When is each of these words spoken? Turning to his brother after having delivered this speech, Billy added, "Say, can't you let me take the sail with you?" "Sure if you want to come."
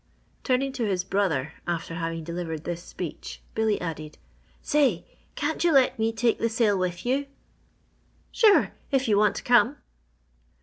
Turning 0.43 0.71
to 0.71 0.85
his 0.87 1.03
brother 1.03 1.53
after 1.67 1.93
having 1.93 2.23
delivered 2.23 2.63
this 2.63 2.81
speech, 2.81 3.39
Billy 3.53 3.79
added, 3.79 4.17
"Say, 4.63 5.05
can't 5.35 5.63
you 5.63 5.71
let 5.71 5.99
me 5.99 6.11
take 6.11 6.39
the 6.39 6.49
sail 6.49 6.75
with 6.75 7.05
you?" 7.05 7.27
"Sure 8.31 8.71
if 8.89 9.07
you 9.07 9.15
want 9.15 9.35
to 9.35 9.43
come." 9.43 9.77